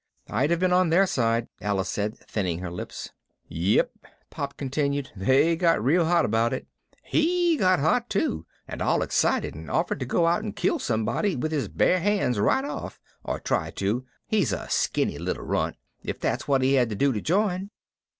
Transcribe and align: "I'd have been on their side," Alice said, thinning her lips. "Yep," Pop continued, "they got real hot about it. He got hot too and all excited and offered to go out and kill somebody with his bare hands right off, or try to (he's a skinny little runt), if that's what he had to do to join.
"I'd 0.31 0.49
have 0.49 0.59
been 0.59 0.73
on 0.73 0.89
their 0.89 1.05
side," 1.05 1.47
Alice 1.61 1.89
said, 1.89 2.17
thinning 2.17 2.57
her 2.57 2.71
lips. 2.71 3.11
"Yep," 3.49 3.91
Pop 4.31 4.57
continued, 4.57 5.11
"they 5.15 5.55
got 5.55 5.83
real 5.83 6.05
hot 6.05 6.25
about 6.25 6.53
it. 6.53 6.65
He 7.03 7.55
got 7.55 7.77
hot 7.79 8.09
too 8.09 8.47
and 8.67 8.81
all 8.81 9.03
excited 9.03 9.53
and 9.53 9.69
offered 9.69 9.99
to 9.99 10.07
go 10.07 10.25
out 10.25 10.41
and 10.41 10.55
kill 10.55 10.79
somebody 10.79 11.35
with 11.35 11.51
his 11.51 11.67
bare 11.67 11.99
hands 11.99 12.39
right 12.39 12.65
off, 12.65 12.99
or 13.23 13.39
try 13.39 13.69
to 13.75 14.03
(he's 14.25 14.51
a 14.51 14.67
skinny 14.71 15.19
little 15.19 15.43
runt), 15.43 15.75
if 16.03 16.19
that's 16.19 16.47
what 16.47 16.63
he 16.63 16.73
had 16.73 16.89
to 16.89 16.95
do 16.95 17.13
to 17.13 17.21
join. 17.21 17.69